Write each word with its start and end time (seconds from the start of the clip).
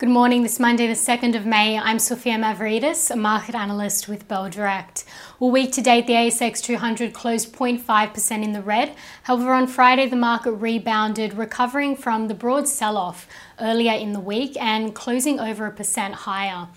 Good 0.00 0.08
morning, 0.08 0.42
this 0.42 0.58
Monday, 0.58 0.86
the 0.86 0.94
2nd 0.94 1.36
of 1.36 1.44
May. 1.44 1.78
I'm 1.78 1.98
Sophia 1.98 2.36
Mavridis, 2.36 3.10
a 3.10 3.16
market 3.16 3.54
analyst 3.54 4.08
with 4.08 4.26
Bell 4.26 4.48
Direct. 4.48 5.04
Well, 5.38 5.50
week 5.50 5.72
to 5.72 5.82
date, 5.82 6.06
the 6.06 6.14
ASX 6.14 6.62
200 6.62 7.12
closed 7.12 7.52
0.5% 7.52 8.42
in 8.42 8.52
the 8.52 8.62
red. 8.62 8.96
However, 9.24 9.52
on 9.52 9.66
Friday, 9.66 10.08
the 10.08 10.16
market 10.16 10.52
rebounded, 10.52 11.34
recovering 11.34 11.96
from 11.96 12.28
the 12.28 12.34
broad 12.34 12.66
sell 12.66 12.96
off 12.96 13.28
earlier 13.60 13.92
in 13.92 14.14
the 14.14 14.20
week 14.20 14.56
and 14.58 14.94
closing 14.94 15.38
over 15.38 15.66
a 15.66 15.70
percent 15.70 16.14
higher. 16.14 16.68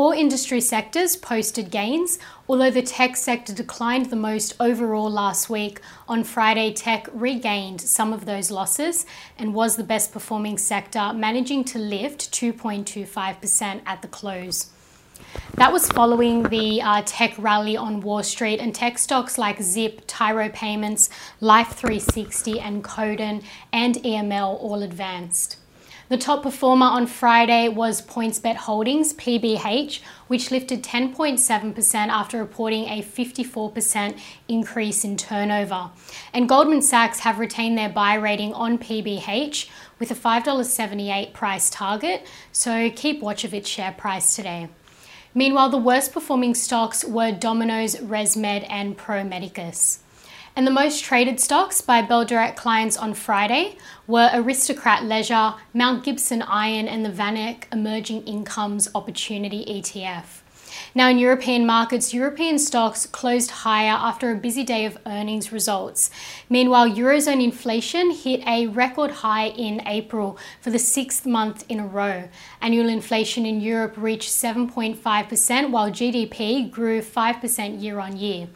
All 0.00 0.12
industry 0.12 0.60
sectors 0.60 1.16
posted 1.16 1.72
gains, 1.72 2.20
although 2.48 2.70
the 2.70 2.82
tech 2.82 3.16
sector 3.16 3.52
declined 3.52 4.06
the 4.06 4.14
most 4.30 4.54
overall 4.60 5.10
last 5.10 5.50
week. 5.50 5.80
On 6.06 6.22
Friday, 6.22 6.72
tech 6.72 7.08
regained 7.12 7.80
some 7.80 8.12
of 8.12 8.24
those 8.24 8.52
losses 8.52 9.06
and 9.36 9.54
was 9.54 9.74
the 9.74 9.82
best 9.82 10.12
performing 10.12 10.56
sector, 10.56 11.12
managing 11.12 11.64
to 11.64 11.80
lift 11.80 12.30
2.25% 12.30 13.82
at 13.84 14.00
the 14.00 14.06
close. 14.06 14.70
That 15.56 15.72
was 15.72 15.90
following 15.90 16.44
the 16.44 16.80
uh, 16.80 17.02
tech 17.04 17.34
rally 17.36 17.76
on 17.76 18.00
Wall 18.00 18.22
Street, 18.22 18.60
and 18.60 18.72
tech 18.72 18.98
stocks 18.98 19.36
like 19.36 19.60
Zip, 19.60 20.02
Tyro 20.06 20.48
Payments, 20.48 21.10
Life360, 21.42 22.60
and 22.60 22.84
Codan 22.84 23.42
and 23.72 23.96
EML 23.96 24.62
all 24.62 24.84
advanced. 24.84 25.56
The 26.08 26.16
top 26.16 26.42
performer 26.42 26.86
on 26.86 27.06
Friday 27.06 27.68
was 27.68 28.00
PointsBet 28.00 28.56
Holdings, 28.56 29.12
PBH, 29.12 30.00
which 30.26 30.50
lifted 30.50 30.82
10.7% 30.82 31.94
after 31.94 32.38
reporting 32.38 32.86
a 32.86 33.02
54% 33.02 34.18
increase 34.48 35.04
in 35.04 35.18
turnover. 35.18 35.90
And 36.32 36.48
Goldman 36.48 36.80
Sachs 36.80 37.20
have 37.20 37.38
retained 37.38 37.76
their 37.76 37.90
buy 37.90 38.14
rating 38.14 38.54
on 38.54 38.78
PBH 38.78 39.68
with 39.98 40.10
a 40.10 40.14
$5.78 40.14 41.34
price 41.34 41.68
target, 41.68 42.26
so 42.52 42.90
keep 42.90 43.20
watch 43.20 43.44
of 43.44 43.52
its 43.52 43.68
share 43.68 43.92
price 43.92 44.34
today. 44.34 44.68
Meanwhile, 45.34 45.68
the 45.68 45.76
worst 45.76 46.14
performing 46.14 46.54
stocks 46.54 47.04
were 47.04 47.32
Domino's, 47.32 47.96
ResMed, 47.96 48.66
and 48.70 48.96
Pro 48.96 49.24
Medicus. 49.24 50.00
And 50.58 50.66
the 50.66 50.72
most 50.72 51.04
traded 51.04 51.38
stocks 51.38 51.80
by 51.80 52.02
Bell 52.02 52.24
Direct 52.24 52.58
clients 52.58 52.96
on 52.96 53.14
Friday 53.14 53.78
were 54.08 54.28
Aristocrat 54.32 55.04
Leisure, 55.04 55.54
Mount 55.72 56.02
Gibson 56.02 56.42
Iron, 56.42 56.88
and 56.88 57.04
the 57.04 57.10
VanEck 57.10 57.72
Emerging 57.72 58.26
Incomes 58.26 58.88
Opportunity 58.92 59.64
ETF. 59.66 60.40
Now, 60.96 61.10
in 61.10 61.18
European 61.18 61.64
markets, 61.64 62.12
European 62.12 62.58
stocks 62.58 63.06
closed 63.06 63.50
higher 63.50 63.92
after 63.92 64.32
a 64.32 64.36
busy 64.36 64.64
day 64.64 64.84
of 64.84 64.98
earnings 65.06 65.52
results. 65.52 66.10
Meanwhile, 66.50 66.90
Eurozone 66.90 67.42
inflation 67.42 68.10
hit 68.10 68.44
a 68.44 68.66
record 68.66 69.10
high 69.10 69.48
in 69.50 69.86
April 69.86 70.36
for 70.60 70.70
the 70.70 70.78
sixth 70.80 71.24
month 71.24 71.64
in 71.68 71.78
a 71.78 71.86
row. 71.86 72.28
Annual 72.60 72.88
inflation 72.88 73.46
in 73.46 73.60
Europe 73.60 73.94
reached 73.96 74.30
7.5%, 74.30 75.70
while 75.70 75.90
GDP 75.90 76.68
grew 76.68 77.00
5% 77.00 77.80
year 77.80 78.00
on 78.00 78.16
year. 78.16 78.48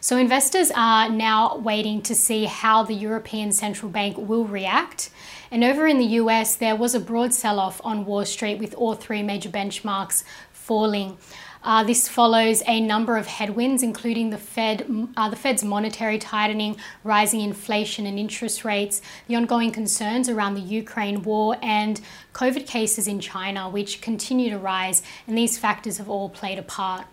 So 0.00 0.16
investors 0.16 0.70
are 0.76 1.08
now 1.08 1.56
waiting 1.56 2.02
to 2.02 2.14
see 2.14 2.44
how 2.44 2.84
the 2.84 2.94
European 2.94 3.50
Central 3.50 3.90
Bank 3.90 4.16
will 4.16 4.44
react. 4.44 5.10
And 5.50 5.64
over 5.64 5.88
in 5.88 5.98
the 5.98 6.04
US, 6.22 6.54
there 6.54 6.76
was 6.76 6.94
a 6.94 7.00
broad 7.00 7.34
sell 7.34 7.58
off 7.58 7.80
on 7.82 8.04
Wall 8.04 8.24
Street 8.24 8.60
with 8.60 8.74
all 8.74 8.94
three 8.94 9.24
major 9.24 9.48
benchmarks 9.48 10.22
falling. 10.52 11.18
Uh, 11.64 11.82
this 11.82 12.08
follows 12.08 12.62
a 12.66 12.80
number 12.80 13.16
of 13.16 13.26
headwinds, 13.26 13.82
including 13.82 14.30
the 14.30 14.38
Fed, 14.38 14.86
uh, 15.16 15.28
the 15.28 15.34
Fed's 15.36 15.64
monetary 15.64 16.18
tightening, 16.18 16.76
rising 17.02 17.40
inflation 17.40 18.06
and 18.06 18.18
interest 18.18 18.64
rates, 18.64 19.02
the 19.26 19.34
ongoing 19.34 19.72
concerns 19.72 20.28
around 20.28 20.54
the 20.54 20.60
Ukraine 20.60 21.22
war, 21.22 21.56
and 21.60 22.00
COVID 22.32 22.66
cases 22.66 23.08
in 23.08 23.18
China, 23.18 23.68
which 23.68 24.00
continue 24.00 24.50
to 24.50 24.58
rise. 24.58 25.02
And 25.26 25.36
these 25.36 25.58
factors 25.58 25.98
have 25.98 26.08
all 26.08 26.28
played 26.28 26.58
a 26.58 26.62
part. 26.62 27.06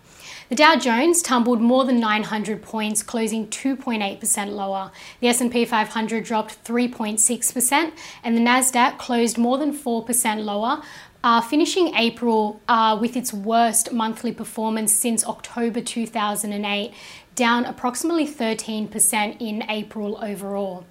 The 0.47 0.55
Dow 0.55 0.75
Jones 0.75 1.23
tumbled 1.23 1.59
more 1.59 1.85
than 1.85 1.99
900 1.99 2.61
points, 2.61 3.01
closing 3.01 3.47
2.8% 3.47 4.51
lower. 4.51 4.91
The 5.19 5.29
S&P 5.29 5.65
500 5.65 6.23
dropped 6.23 6.63
3.6%, 6.63 7.91
and 8.23 8.37
the 8.37 8.41
Nasdaq 8.41 8.99
closed 8.99 9.39
more 9.39 9.57
than 9.57 9.75
4% 9.75 10.43
lower, 10.43 10.83
uh, 11.23 11.41
finishing 11.41 11.95
April 11.95 12.61
uh, 12.67 12.95
with 13.01 13.17
its 13.17 13.33
worst 13.33 13.91
monthly 13.91 14.31
performance 14.31 14.93
since 14.93 15.25
October 15.25 15.81
2008, 15.81 16.93
down 17.33 17.65
approximately 17.65 18.27
13% 18.27 19.41
in 19.41 19.63
April 19.67 20.23
overall. 20.23 20.85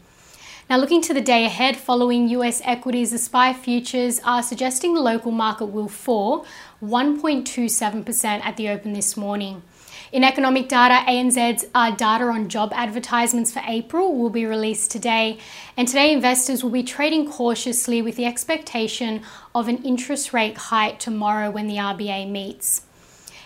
Now, 0.70 0.78
looking 0.78 1.02
to 1.02 1.12
the 1.12 1.20
day 1.20 1.44
ahead, 1.44 1.76
following 1.76 2.26
US 2.28 2.62
equities, 2.64 3.10
the 3.10 3.18
SPI 3.18 3.52
futures 3.52 4.18
are 4.24 4.42
suggesting 4.42 4.94
the 4.94 5.02
local 5.02 5.30
market 5.30 5.66
will 5.66 5.88
fall 5.88 6.46
1.27% 6.82 8.24
at 8.42 8.56
the 8.56 8.70
open 8.70 8.94
this 8.94 9.14
morning. 9.14 9.62
In 10.10 10.24
economic 10.24 10.68
data, 10.68 11.04
ANZ's 11.06 11.66
uh, 11.74 11.90
data 11.90 12.24
on 12.24 12.48
job 12.48 12.72
advertisements 12.74 13.52
for 13.52 13.60
April 13.66 14.16
will 14.16 14.30
be 14.30 14.46
released 14.46 14.90
today. 14.90 15.38
And 15.76 15.86
today, 15.86 16.12
investors 16.12 16.62
will 16.62 16.70
be 16.70 16.82
trading 16.82 17.30
cautiously 17.30 18.00
with 18.00 18.16
the 18.16 18.24
expectation 18.24 19.20
of 19.54 19.68
an 19.68 19.82
interest 19.84 20.32
rate 20.32 20.56
hike 20.56 20.98
tomorrow 20.98 21.50
when 21.50 21.66
the 21.66 21.76
RBA 21.76 22.30
meets. 22.30 22.82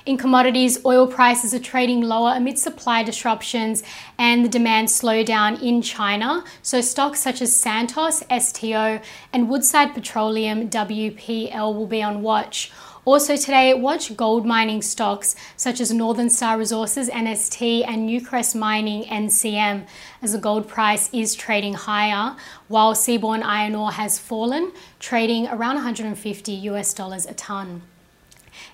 In 0.08 0.16
commodities, 0.16 0.82
oil 0.86 1.06
prices 1.06 1.52
are 1.52 1.58
trading 1.58 2.00
lower 2.00 2.32
amid 2.34 2.58
supply 2.58 3.02
disruptions 3.02 3.82
and 4.16 4.42
the 4.42 4.48
demand 4.48 4.88
slowdown 4.88 5.62
in 5.62 5.82
China. 5.82 6.44
So, 6.62 6.80
stocks 6.80 7.20
such 7.20 7.42
as 7.42 7.54
Santos, 7.54 8.22
STO, 8.30 9.02
and 9.34 9.50
Woodside 9.50 9.92
Petroleum, 9.92 10.70
WPL, 10.70 11.74
will 11.74 11.86
be 11.86 12.02
on 12.02 12.22
watch. 12.22 12.72
Also, 13.04 13.36
today, 13.36 13.74
watch 13.74 14.16
gold 14.16 14.46
mining 14.46 14.80
stocks 14.80 15.36
such 15.58 15.78
as 15.78 15.92
Northern 15.92 16.30
Star 16.30 16.56
Resources, 16.56 17.10
NST, 17.10 17.86
and 17.86 18.08
Newcrest 18.08 18.54
Mining, 18.54 19.04
NCM, 19.04 19.86
as 20.22 20.32
the 20.32 20.38
gold 20.38 20.66
price 20.69 21.10
is 21.12 21.34
trading 21.34 21.75
higher, 21.75 22.34
while 22.69 22.94
seaborne 22.94 23.42
iron 23.42 23.75
ore 23.75 23.92
has 23.92 24.19
fallen, 24.19 24.72
trading 25.00 25.46
around 25.48 25.75
150 25.75 26.52
US 26.52 26.94
dollars 26.94 27.26
a 27.26 27.34
tonne. 27.34 27.82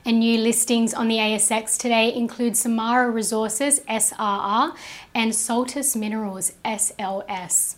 And 0.05 0.21
new 0.21 0.39
listings 0.39 0.95
on 0.95 1.09
the 1.09 1.17
ASX 1.17 1.79
today 1.79 2.15
include 2.15 2.57
Samara 2.57 3.11
Resources, 3.11 3.81
SRR, 3.81 4.75
and 5.15 5.35
Saltus 5.35 5.97
Minerals, 5.97 6.53
SLS. 6.65 7.77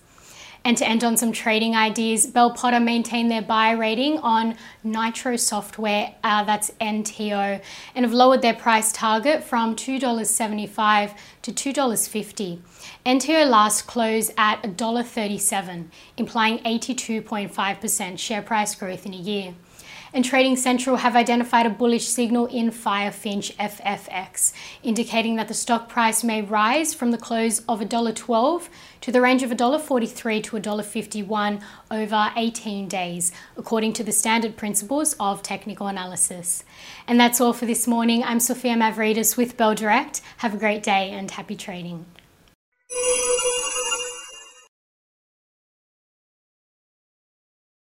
And 0.66 0.76
to 0.78 0.88
end 0.88 1.04
on 1.04 1.16
some 1.16 1.30
trading 1.30 1.76
ideas, 1.76 2.26
Bell 2.26 2.50
Potter 2.50 2.80
maintain 2.80 3.28
their 3.28 3.40
buy 3.40 3.70
rating 3.70 4.18
on 4.18 4.56
Nitro 4.82 5.36
Software, 5.36 6.16
uh, 6.24 6.42
that's 6.42 6.72
NTO, 6.80 7.62
and 7.94 8.04
have 8.04 8.12
lowered 8.12 8.42
their 8.42 8.52
price 8.52 8.90
target 8.90 9.44
from 9.44 9.76
$2.75 9.76 11.14
to 11.42 11.52
$2.50. 11.52 12.58
NTO 13.06 13.48
last 13.48 13.86
closed 13.86 14.32
at 14.36 14.60
$1.37, 14.64 15.86
implying 16.16 16.58
82.5% 16.58 18.18
share 18.18 18.42
price 18.42 18.74
growth 18.74 19.06
in 19.06 19.14
a 19.14 19.18
year 19.18 19.54
and 20.16 20.24
Trading 20.24 20.56
Central 20.56 20.96
have 20.96 21.14
identified 21.14 21.66
a 21.66 21.70
bullish 21.70 22.06
signal 22.06 22.46
in 22.46 22.70
Firefinch 22.70 23.54
FFX, 23.56 24.54
indicating 24.82 25.36
that 25.36 25.46
the 25.46 25.52
stock 25.52 25.90
price 25.90 26.24
may 26.24 26.40
rise 26.40 26.94
from 26.94 27.10
the 27.10 27.18
close 27.18 27.58
of 27.68 27.80
$1.12 27.80 28.68
to 29.02 29.12
the 29.12 29.20
range 29.20 29.42
of 29.42 29.50
$1.43 29.50 30.42
to 30.42 30.56
$1.51 30.56 31.62
over 31.90 32.32
18 32.34 32.88
days, 32.88 33.30
according 33.58 33.92
to 33.92 34.02
the 34.02 34.10
standard 34.10 34.56
principles 34.56 35.14
of 35.20 35.42
technical 35.42 35.86
analysis. 35.86 36.64
And 37.06 37.20
that's 37.20 37.38
all 37.38 37.52
for 37.52 37.66
this 37.66 37.86
morning. 37.86 38.24
I'm 38.24 38.40
Sophia 38.40 38.74
Mavridis 38.74 39.36
with 39.36 39.58
Bell 39.58 39.74
Direct. 39.74 40.22
Have 40.38 40.54
a 40.54 40.58
great 40.58 40.82
day 40.82 41.10
and 41.10 41.30
happy 41.30 41.56
trading. 41.56 42.06